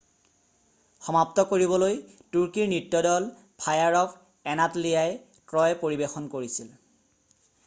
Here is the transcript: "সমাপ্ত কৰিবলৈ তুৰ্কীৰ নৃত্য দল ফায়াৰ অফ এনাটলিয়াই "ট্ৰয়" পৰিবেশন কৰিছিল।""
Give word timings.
"সমাপ্ত 1.07 1.43
কৰিবলৈ 1.51 1.99
তুৰ্কীৰ 2.37 2.69
নৃত্য 2.71 3.01
দল 3.07 3.27
ফায়াৰ 3.61 4.01
অফ 4.01 4.17
এনাটলিয়াই 4.55 5.15
"ট্ৰয়" 5.37 5.79
পৰিবেশন 5.85 6.33
কৰিছিল।"" 6.35 6.75